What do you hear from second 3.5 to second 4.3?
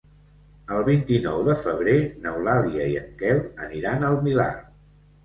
aniran al